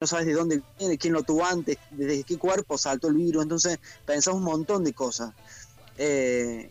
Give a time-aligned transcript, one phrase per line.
[0.00, 3.42] no sabes de dónde viene, quién lo tuvo antes, desde qué cuerpo saltó el virus,
[3.42, 5.34] entonces pensás un montón de cosas.
[5.98, 6.70] Eh,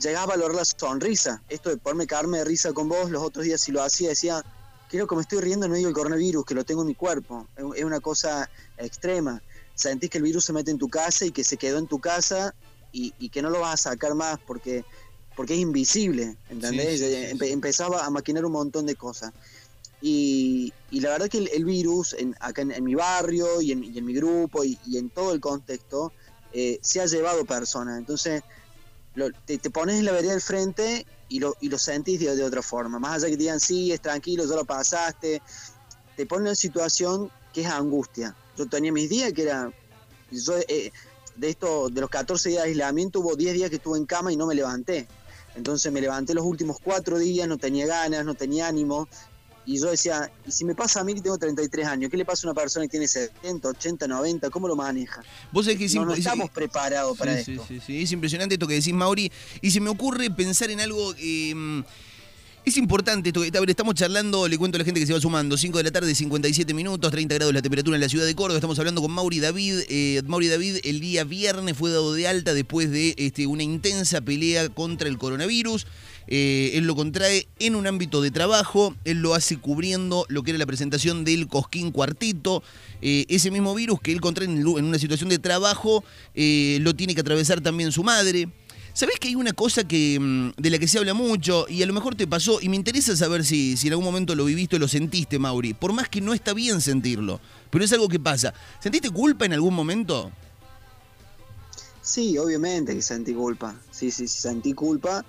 [0.00, 3.44] llegás a valorar la sonrisa, esto de ponerme caerme de risa con vos, los otros
[3.44, 4.42] días si lo hacía decía,
[4.88, 7.46] creo que me estoy riendo en medio del coronavirus, que lo tengo en mi cuerpo,
[7.76, 9.42] es una cosa extrema.
[9.74, 11.98] Sentís que el virus se mete en tu casa y que se quedó en tu
[11.98, 12.54] casa
[12.92, 14.86] y, que no lo vas a sacar más porque,
[15.36, 17.02] porque es invisible, ¿entendés?
[17.42, 19.34] Empezaba a maquinar un montón de cosas.
[20.06, 24.62] Y, la verdad que el, virus, en, acá en, mi barrio y en, mi grupo
[24.62, 26.12] y, en todo el contexto,
[26.52, 27.98] eh, se ha llevado personas.
[27.98, 28.42] Entonces,
[29.46, 32.98] te, pones en la vereda del frente y lo, y lo sentís de, otra forma.
[32.98, 35.40] Más allá que digan, sí, es tranquilo, ya lo pasaste,
[36.14, 38.36] te pone en una situación que es angustia.
[38.58, 39.72] Yo tenía mis días que era...
[40.30, 40.92] Yo, eh,
[41.36, 44.30] de esto, de los 14 días de aislamiento, hubo 10 días que estuve en cama
[44.30, 45.08] y no me levanté.
[45.56, 49.08] Entonces me levanté los últimos 4 días, no tenía ganas, no tenía ánimo.
[49.66, 52.10] Y yo decía, ¿y si me pasa a mí que tengo 33 años?
[52.10, 54.50] ¿Qué le pasa a una persona que tiene 70, 80, 90?
[54.50, 55.22] ¿Cómo lo maneja?
[55.52, 57.64] Vos que no, estamos preparados para sí, esto.
[57.66, 59.30] Sí, sí, es impresionante esto que decís, Mauri.
[59.62, 61.14] Y se me ocurre pensar en algo...
[61.18, 61.82] Eh,
[62.64, 63.42] es importante esto.
[63.42, 65.56] A ver, estamos charlando, le cuento a la gente que se va sumando.
[65.56, 68.56] 5 de la tarde, 57 minutos, 30 grados la temperatura en la ciudad de Córdoba.
[68.56, 69.80] Estamos hablando con Mauri David.
[69.88, 74.22] Eh, Mauri David el día viernes fue dado de alta después de este, una intensa
[74.22, 75.86] pelea contra el coronavirus.
[76.26, 80.50] Eh, él lo contrae en un ámbito de trabajo, él lo hace cubriendo lo que
[80.50, 82.62] era la presentación del Cosquín Cuartito.
[83.02, 87.20] Eh, ese mismo virus que él contrae en, una situación de trabajo lo tiene que
[87.20, 88.48] atravesar también su madre.
[88.94, 91.86] ¿Sabés que hay una cosa que, mm, de la que se habla mucho y a
[91.86, 94.76] lo mejor te pasó y me interesa saber si, si en algún momento lo viviste
[94.76, 95.74] o lo sentiste, Mauri?
[95.74, 98.54] Por más que no está bien sentirlo, pero es algo que pasa.
[98.78, 100.30] ¿Sentiste culpa en algún momento?
[102.02, 103.74] Sí, obviamente que sentí culpa.
[103.90, 105.24] Sí, sí, sí sentí culpa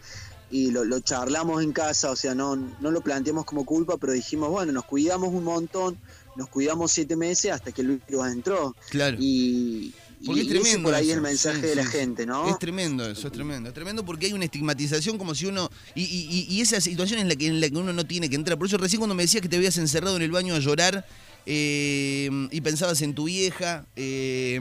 [0.56, 4.50] y lo, charlamos en casa, o sea, no, no lo planteamos como culpa, pero dijimos,
[4.50, 5.98] bueno, nos cuidamos un montón,
[6.38, 8.74] nos cuidamos siete meses hasta que el virus entró.
[8.90, 9.18] Claro.
[9.20, 9.94] Y,
[10.26, 10.84] porque es tremendo.
[10.84, 12.48] por ahí el mensaje de la gente, ¿no?
[12.48, 13.68] Es tremendo eso, es tremendo.
[13.68, 15.70] Es tremendo porque hay una estigmatización como si uno.
[15.94, 18.58] Y, esa situación en la, que, en la que uno no tiene que entrar.
[18.58, 21.06] Por eso recién cuando me decías que te habías encerrado en el baño a llorar
[21.46, 23.86] eh, y pensabas en tu vieja.
[23.98, 24.60] Eh,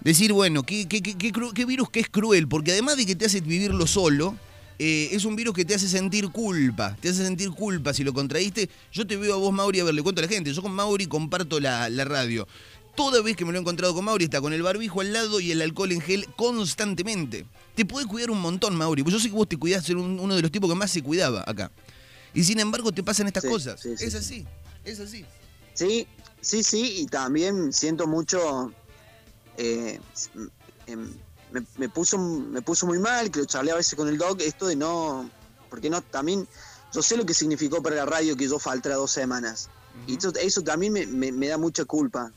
[0.00, 3.86] decir, bueno, ¿qué, qué, virus que es cruel, porque además de que te hace vivirlo
[3.86, 4.36] solo,
[4.82, 8.14] eh, es un virus que te hace sentir culpa, te hace sentir culpa si lo
[8.14, 8.70] contraíste.
[8.90, 10.72] Yo te veo a vos, Mauri, a ver, le cuento a la gente, yo con
[10.72, 12.48] Mauri comparto la, la radio.
[12.96, 15.38] Toda vez que me lo he encontrado con Mauri está con el barbijo al lado
[15.38, 17.44] y el alcohol en gel constantemente.
[17.74, 19.02] Te puede cuidar un montón, Mauri.
[19.02, 21.02] Pues yo sé que vos te cuidás, ser uno de los tipos que más se
[21.02, 21.70] cuidaba acá.
[22.32, 23.84] Y sin embargo te pasan estas cosas.
[23.84, 24.46] es así,
[24.86, 25.26] es así.
[25.74, 26.06] Sí,
[26.40, 28.72] sí, sí, y también siento mucho.
[29.58, 30.00] Eh,
[30.86, 31.12] em,
[31.52, 34.66] me, puso, me puso muy mal, que lo charlé a veces con el doc, esto
[34.66, 35.30] de no.
[35.68, 36.46] Porque no, también.
[36.92, 39.70] Yo sé lo que significó para la radio que yo faltara dos semanas.
[40.08, 42.32] Y eso, también me da mucha culpa.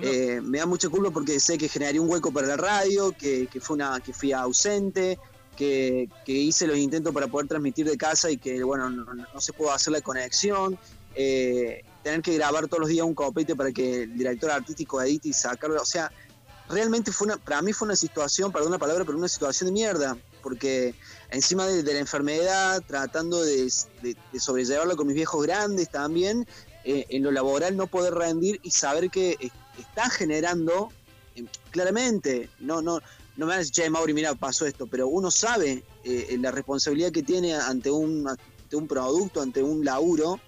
[0.00, 3.48] Eh, me da mucha culpa porque sé que generé un hueco para la radio, que,
[3.60, 5.18] fue una, que fui ausente,
[5.56, 9.72] que, hice los intentos para poder transmitir de casa y que bueno no, se pudo
[9.72, 10.78] hacer la conexión.
[11.14, 15.28] Eh, tener que grabar todos los días un copete para que el director artístico edite
[15.28, 15.80] y sacarlo.
[15.80, 16.10] O sea,
[16.72, 19.72] realmente fue una, para mí fue una situación, perdón la palabra, pero una situación de
[19.72, 20.16] mierda.
[20.42, 20.94] Porque
[21.30, 23.72] encima de, la enfermedad, tratando de,
[24.02, 26.46] de, sobrellevarla con mis viejos grandes también,
[26.84, 29.36] eh, en lo laboral no poder rendir y saber que
[29.78, 30.90] está generando,
[31.36, 33.00] eh, claramente, no, no,
[33.36, 36.50] no me van a decir, che, Mauri, mira, pasó esto, pero uno sabe eh, la
[36.50, 40.40] responsabilidad que tiene ante un, ante un producto, ante un laburo,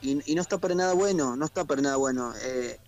[0.00, 2.32] y, no está para nada bueno, no está para nada bueno.
[2.42, 2.78] Eh,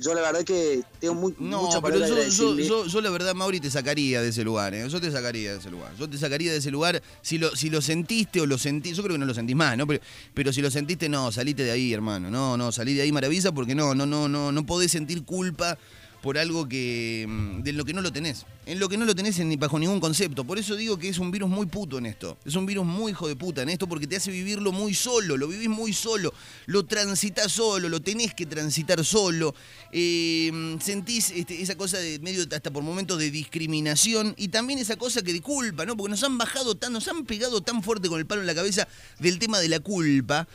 [0.00, 3.70] yo la verdad que tengo muy, no, pero yo, yo, yo, la verdad, Mauri, te
[3.70, 4.88] sacaría de ese lugar, ¿eh?
[4.88, 5.92] Yo te sacaría de ese lugar.
[5.98, 9.02] Yo te sacaría de ese lugar si lo, si lo sentiste o lo sentís, yo
[9.02, 9.86] creo que no lo sentís más, ¿no?
[9.86, 10.00] Pero,
[10.34, 12.30] pero si lo sentiste, no, salite de ahí, hermano.
[12.30, 15.76] No, no, salí de ahí maravilla porque no, no, no, no, no podés sentir culpa
[16.22, 18.44] por algo que mm, de lo que no lo tenés.
[18.66, 20.44] En lo que no lo tenés ni bajo ningún concepto.
[20.44, 22.36] Por eso digo que es un virus muy puto en esto.
[22.44, 25.36] Es un virus muy hijo de puta en esto porque te hace vivirlo muy solo.
[25.36, 26.34] Lo vivís muy solo.
[26.66, 27.88] Lo transitas solo.
[27.88, 29.54] Lo tenés que transitar solo.
[29.92, 34.34] Eh, sentís este, esa cosa de medio hasta por momentos de discriminación.
[34.36, 35.96] Y también esa cosa que de culpa, ¿no?
[35.96, 38.54] Porque nos han bajado tan, nos han pegado tan fuerte con el palo en la
[38.54, 38.86] cabeza
[39.18, 40.46] del tema de la culpa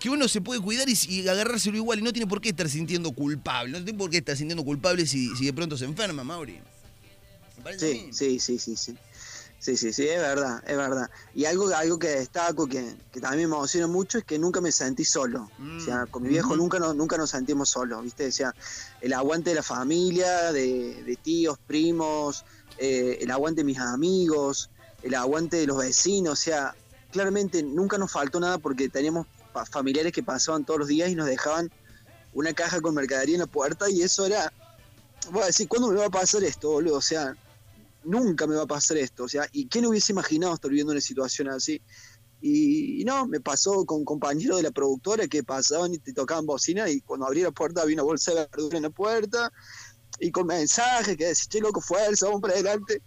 [0.00, 3.12] que uno se puede cuidar y, agarrárselo igual y no tiene por qué estar sintiendo
[3.12, 3.78] culpable.
[3.78, 6.58] No tiene por qué estar sintiendo culpable si, si de pronto se enferma, Mauri.
[7.78, 8.96] Sí, sí, sí, sí, sí.
[9.58, 11.10] Sí, sí, sí, es verdad, es verdad.
[11.34, 15.04] Y algo, algo que destaco, que, también me emociona mucho, es que nunca me sentí
[15.04, 15.50] solo.
[15.76, 18.26] o sea, con mi viejo nunca, nos, nunca nos sentimos solos, ¿viste?
[18.26, 18.54] O sea,
[19.02, 22.46] el aguante de la familia, de, tíos, primos,
[22.78, 24.70] eh, el aguante de mis amigos,
[25.02, 26.74] el aguante de los vecinos, o sea,
[27.12, 29.26] claramente nunca nos faltó nada porque teníamos
[29.70, 31.70] familiares que pasaban todos los días y nos dejaban
[32.32, 34.52] una caja con mercadería en la puerta y eso era,
[35.30, 36.96] voy a decir, ¿cuándo me va a pasar esto, boludo?
[36.96, 37.36] O sea,
[38.04, 41.00] nunca me va a pasar esto, o sea, ¿y quién hubiese imaginado estar viviendo una
[41.00, 41.82] situación así?
[42.42, 46.88] Y, no, me pasó con compañeros de la productora que pasaban y te tocaban bocina
[46.88, 49.52] y cuando abrí la puerta había una bolsa de verdura en la puerta
[50.18, 53.02] y con mensajes que decís, che, loco, fuerza, vamos para adelante.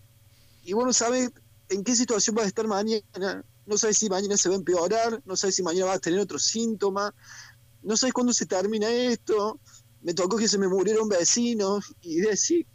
[0.64, 1.32] Y bueno, sabes
[1.70, 5.22] en qué situación vas a estar mañana, no sabes si mañana se va a empeorar,
[5.26, 7.14] no sabes si mañana vas a tener otro síntoma,
[7.82, 9.60] no sabes cuándo se termina esto.
[10.02, 12.68] Me tocó que se me murieron vecinos y decir,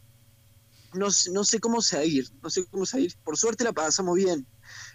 [0.94, 3.14] no, no sé cómo seguir, no sé cómo seguir.
[3.22, 4.46] Por suerte la pasamos bien.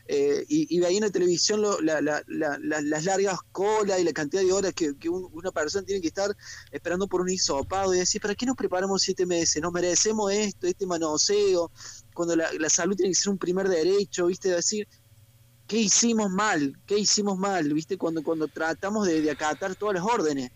[0.06, 4.74] Eh, y, y veía en la televisión las largas colas y la cantidad de horas
[4.74, 6.36] que, una persona tiene que estar
[6.72, 9.62] esperando por un hisopado y decir, ¿para qué nos preparamos siete meses?
[9.62, 11.72] ¿Nos merecemos esto, este manoseo?
[12.13, 14.50] Cuando la, salud tiene que ser un primer derecho, ¿viste?
[14.50, 14.88] Decir,
[15.68, 16.77] ¿qué hicimos mal?
[16.86, 17.74] ¿Qué hicimos mal?
[17.74, 17.98] ¿Viste?
[17.98, 20.51] Cuando, cuando tratamos de, acatar todas las órdenes.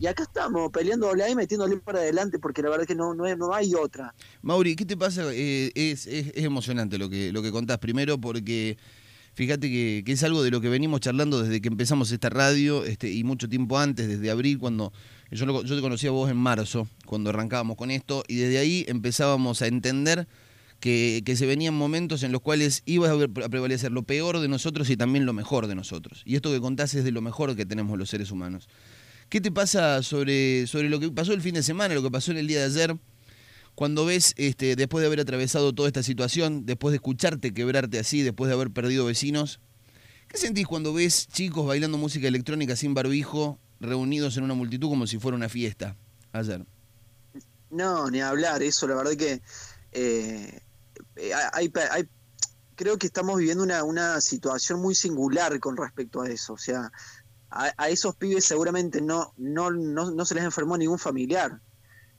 [0.00, 3.34] Y acá estamos peleando y metiéndole para adelante porque la verdad es que no, no,
[3.34, 4.14] no hay otra.
[4.42, 5.24] Mauri, ¿qué te pasa?
[5.32, 7.78] Eh, es, es, emocionante lo que, lo que contás.
[7.78, 8.78] Primero porque
[9.34, 13.10] fíjate que, es algo de lo que venimos charlando desde que empezamos esta radio este,
[13.12, 14.92] y mucho tiempo antes, desde abril, cuando
[15.30, 18.84] yo, yo te conocí a vos en marzo, cuando arrancábamos con esto, y desde ahí
[18.88, 20.26] empezábamos a entender
[20.80, 24.96] que, se venían momentos en los cuales iba a prevalecer lo peor de nosotros y
[24.96, 26.22] también lo mejor de nosotros.
[26.24, 28.68] Y esto que contás es de lo mejor que tenemos los seres humanos.
[29.28, 32.30] ¿Qué te pasa sobre, sobre lo que pasó el fin de semana, lo que pasó
[32.30, 32.96] en el día de ayer?
[33.74, 38.22] Cuando ves, este, después de haber atravesado toda esta situación, después de escucharte quebrarte así,
[38.22, 39.60] después de haber perdido vecinos,
[40.28, 45.06] ¿qué sentís cuando ves chicos bailando música electrónica sin barbijo, reunidos en una multitud como
[45.06, 45.96] si fuera una fiesta
[46.32, 46.64] ayer?
[47.70, 49.42] No, ni hablar, eso la verdad que
[49.92, 50.60] eh,
[51.52, 51.70] hay,
[52.74, 56.52] creo que estamos viviendo una, una situación muy singular con respecto a eso.
[56.54, 56.90] O sea,
[57.50, 61.60] a, esos pibes seguramente no, no, no, se les enfermó ningún familiar.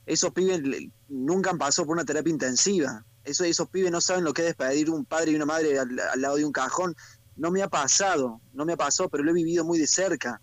[0.06, 0.60] Esos pibes
[1.08, 3.04] nunca han pasado por una terapia intensiva.
[3.24, 5.96] Eso, esos pibes no saben lo que es despedir un padre y una madre al,
[6.16, 6.96] lado de un cajón.
[7.36, 10.40] No me ha pasado, no me ha pasado, pero lo he vivido muy de cerca.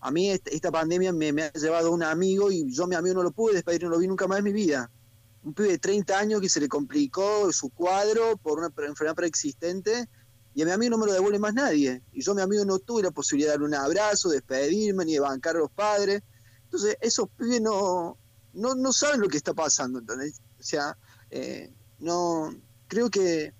[0.00, 3.14] A mí esta, pandemia me, ha llevado a un amigo y yo a mi amigo
[3.14, 4.90] no lo pude despedir, no lo vi nunca más en mi vida.
[5.46, 10.08] Un pibe de 30 años que se le complicó su cuadro por una enfermedad preexistente
[10.56, 12.02] y a mi amigo no me lo devuelve más nadie.
[12.12, 15.04] Y yo a mi amigo no tuve la posibilidad de darle un abrazo, de despedirme,
[15.04, 16.20] ni de bancar a los padres.
[16.64, 18.18] Entonces, esos pibes no,
[18.54, 20.40] no, no saben lo que está pasando, ¿entendés?
[20.58, 20.98] O sea,
[21.30, 22.52] eh, no,
[22.88, 23.52] creo que,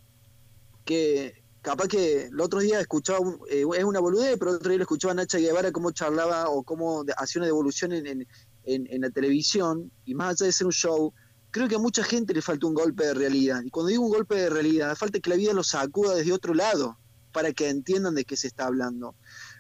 [0.85, 4.79] que capaz que el otro día escuchaba, eh, es una boludez, pero el otro día
[4.79, 8.27] lo escuchaba a Nacha Guevara cómo charlaba o cómo hacía una devolución en, en,
[8.65, 11.13] en la televisión, y más allá de ser un show,
[11.57, 13.63] creo que a mucha gente le falta un golpe de realidad.
[13.65, 16.53] Y cuando digo un golpe de realidad, falta que la vida los sacuda desde otro
[16.53, 16.99] lado
[17.33, 19.15] para que entiendan de qué se está hablando.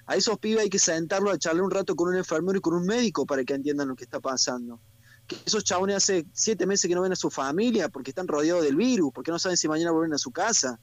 [0.04, 2.74] A esos pibes hay que sentarlos a charlar un rato con un enfermero y con
[2.74, 4.78] un médico para que entiendan lo que está pasando.
[5.26, 8.62] Que esos chabones hace siete meses que no ven a su familia porque están rodeados
[8.62, 10.78] del virus, porque no saben si mañana vuelven a su casa.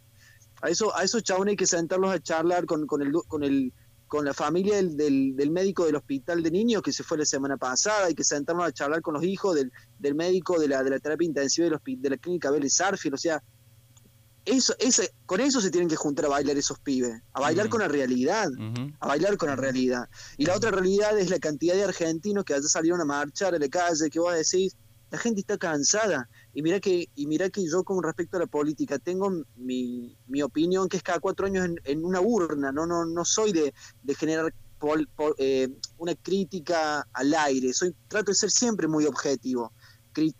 [0.63, 3.71] A, eso, a esos chabones hay que sentarlos a charlar con, con, el, con el
[4.13, 7.57] con la familia del, del, médico del hospital de niños que se fue la semana
[7.57, 10.91] pasada y que sentarnos a charlar con los hijos del, del médico de la, de
[10.91, 13.15] la terapia intensiva de, de la clínica Vélez Sarfield.
[13.15, 13.41] O sea,
[14.45, 17.81] eso, ese, con eso se tienen que juntar a bailar esos pibes, a bailar con
[17.81, 18.49] la realidad,
[18.99, 20.07] a bailar con la realidad.
[20.37, 23.57] Y la otra realidad es la cantidad de argentinos que allá salieron a marchar a
[23.57, 24.77] la calle, que vos decís,
[25.09, 26.29] la gente está cansada.
[26.53, 30.41] Y mira que, y mira que yo con respecto a la política tengo mi, mi
[30.43, 34.15] opinión que es cada cuatro años en, una urna, no, no, no soy de, de
[34.15, 34.53] generar
[35.37, 39.71] eh, una crítica al aire, soy, trato de ser siempre muy objetivo.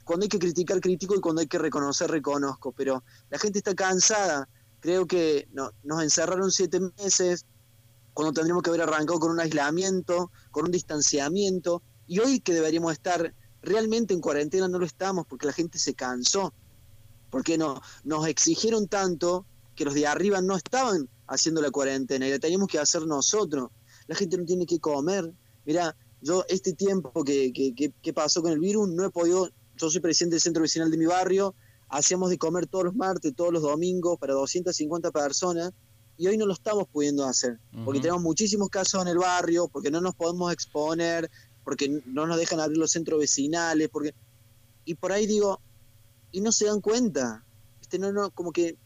[0.04, 2.74] Cuando hay que criticar, critico y cuando hay que reconocer, reconozco.
[2.74, 4.48] Pero la gente está cansada.
[4.80, 7.46] Creo que no, nos encerraron siete meses,
[8.14, 12.94] cuando tendríamos que haber arrancado con un aislamiento, con un distanciamiento, y hoy que deberíamos
[12.94, 16.54] estar realmente en cuarentena no lo estamos porque la gente se cansó,
[17.30, 22.32] porque no, nos exigieron tanto que los de arriba no estaban haciendo la cuarentena y
[22.32, 23.72] la teníamos que hacer nosotros.
[24.08, 25.32] La gente no tiene que comer.
[25.66, 29.90] Mira, yo este tiempo que, que, que, pasó con el virus no he podido, yo
[29.90, 31.56] soy presidente del centro vecinal de mi barrio,
[31.90, 35.72] hacíamos de comer todos los martes, todos los domingos para 250 personas
[36.18, 39.90] y hoy no lo estamos pudiendo hacer, porque tenemos muchísimos casos en el barrio, porque
[39.90, 41.30] no nos podemos exponer,
[41.64, 44.14] porque no nos dejan abrir los centros vecinales, porque
[44.86, 45.62] y por ahí digo,
[46.32, 47.46] y no se dan cuenta,
[47.82, 48.78] este no no como que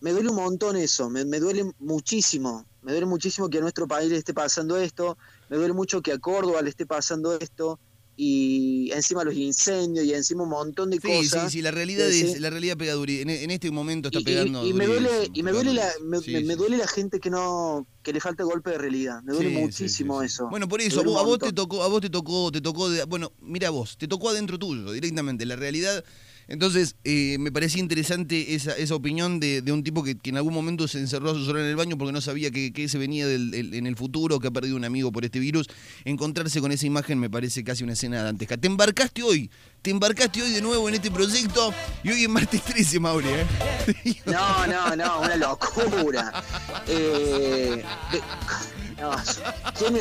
[0.00, 4.10] me duele un montón eso, me, duele muchísimo, me duele muchísimo que a nuestro país
[4.10, 5.16] le esté pasando esto,
[5.48, 7.80] me duele mucho que a Córdoba le esté pasando esto,
[8.16, 11.50] y encima los incendios y encima un montón de cosas.
[11.50, 14.64] Sí, sí, la realidad es, la realidad pega en, en, este momento está pegando.
[14.64, 18.20] Y, me duele, y me duele la, me, duele la gente que no, que le
[18.20, 19.22] falta golpe de realidad.
[19.24, 20.48] Me duele muchísimo eso.
[20.48, 23.70] Bueno, por eso, a vos, te tocó, a vos te tocó, te tocó, bueno, mira
[23.70, 25.44] vos, te tocó adentro tuyo, directamente.
[25.44, 26.04] La realidad
[26.48, 30.86] entonces, eh, me parecía interesante esa, esa opinión de, un tipo que, en algún momento
[30.88, 33.96] se encerró a su en el baño porque no sabía que, se venía en el
[33.96, 35.68] futuro, que ha perdido un amigo por este virus.
[36.04, 38.56] Encontrarse con esa imagen me parece casi una escena dantesca.
[38.56, 39.50] Te embarcaste hoy,
[39.82, 41.72] te embarcaste hoy de nuevo en este proyecto
[42.02, 43.28] y hoy en martes 13, Mauri.
[43.28, 44.16] ¿eh?
[44.26, 46.44] No, no, no, una locura.
[46.88, 47.82] Eh,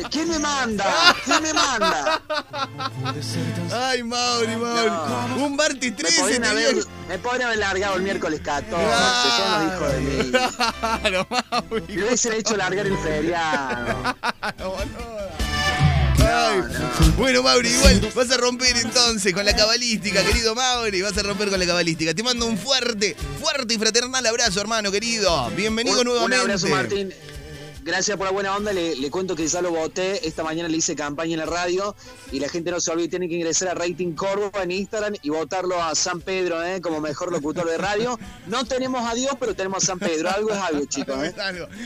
[0.10, 1.16] ¿quién, me manda?
[1.26, 2.22] ¿Quién me manda?
[3.72, 5.42] Ay, Mauri, Mauri.
[5.44, 6.40] Un martes 13.
[7.08, 8.76] Me podrían, haber, largado el miércoles 14.
[8.76, 10.32] Son los hijos de mí.
[11.02, 11.84] Claro, Mauri.
[11.90, 14.16] Me hubiesen hecho largar el feriado.
[17.18, 21.02] Bueno, Mauri, igual vas a romper entonces con la cabalística, querido Mauri.
[21.02, 22.14] Vas a romper con la cabalística.
[22.14, 25.50] Te mando un fuerte, fuerte y fraternal abrazo, hermano querido.
[25.52, 26.36] Bienvenido nuevamente.
[26.36, 27.14] Un abrazo, Martín
[27.84, 28.74] gracias por la buena onda.
[28.74, 30.28] Le, cuento que ya lo voté.
[30.28, 31.96] Esta mañana le hice campaña en la radio
[32.32, 35.30] y la gente no se olvide, tiene que ingresar a Rating Córdoba en Instagram y
[35.30, 36.82] votarlo a San Pedro ¿eh?
[36.82, 38.20] como mejor locutor de radio.
[38.48, 40.30] No tenemos a Dios, pero tenemos a San Pedro.
[40.30, 41.18] Algo es algo, chicos.
[41.24, 41.34] ¿eh?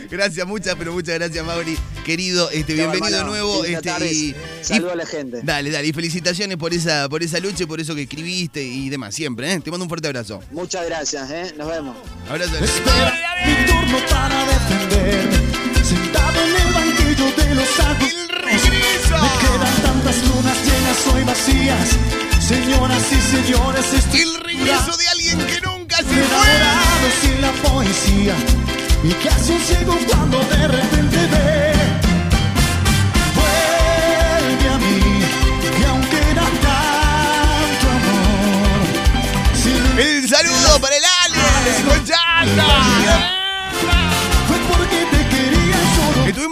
[0.09, 1.77] Gracias, muchas, pero muchas gracias, Mauri.
[2.05, 3.65] Querido, este, bienvenido de nuevo.
[3.65, 5.41] Este, y, Saludos a la gente.
[5.43, 5.87] Dale, dale.
[5.87, 9.51] Y felicitaciones por esa, por esa lucha y por eso que escribiste y demás, siempre.
[9.51, 9.59] ¿eh?
[9.59, 10.41] Te mando un fuerte abrazo.
[10.51, 11.53] Muchas gracias, ¿eh?
[11.57, 11.95] nos vemos.
[12.29, 12.53] Abrazo.
[12.59, 18.26] mi turno para defender sentado en el banquillo de los ¡El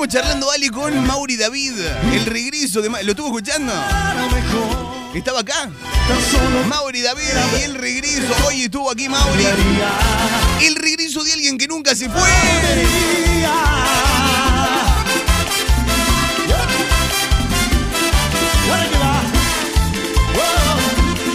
[0.08, 1.74] Charlando Ali con Mauri David,
[2.14, 3.74] el regreso de ¿Lo estuvo escuchando?
[5.16, 5.70] ¿Estaba acá?
[6.68, 7.24] Mauri David
[7.60, 8.34] y el regreso.
[8.46, 9.46] Hoy estuvo aquí Mauri.
[10.62, 12.22] El regreso de alguien que nunca se fue.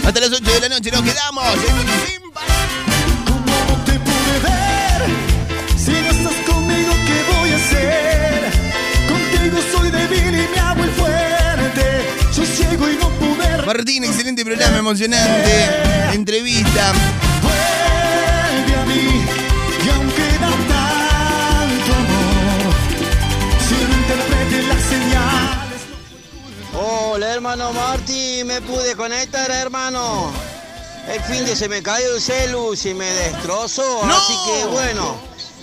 [0.05, 1.43] Hasta las 8 de la noche nos quedamos
[13.73, 15.65] Martín, excelente programa, emocionante.
[16.11, 16.91] Entrevista.
[17.41, 19.23] Vuelve a mí,
[19.85, 22.73] y aunque da tanto amor,
[23.65, 25.79] si no interprete las señales.
[26.73, 30.33] Hola, hermano Martín, me pude conectar, hermano.
[31.07, 35.15] El fin de se me cayó el celu y me destrozó, así que bueno.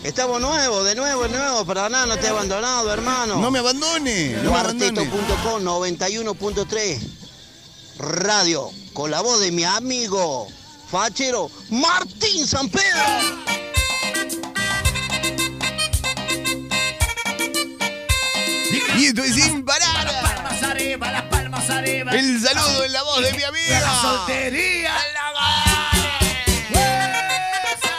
[0.03, 3.37] Estamos nuevos, de nuevo, de nuevo, para nada, no te he abandonado, hermano.
[3.37, 5.11] No me abandone, no me abandone.
[5.11, 7.18] 91.3
[7.99, 10.47] Radio, con la voz de mi amigo
[10.90, 13.02] fachero Martín San Pedro.
[18.97, 20.05] Y esto es sin parar.
[20.05, 22.12] Las palmas arriba, las palmas arriba.
[22.12, 23.81] El saludo en la voz de mi amiga.
[23.81, 24.95] La soltería.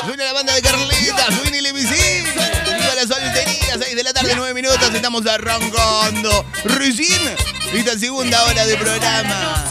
[0.06, 1.29] Suena la banda de Carlitas,
[4.29, 4.93] 6 de la tarde, 9 minutos.
[4.93, 6.45] Estamos arrancando.
[6.65, 7.36] Recién
[7.74, 9.65] esta segunda hora de programa.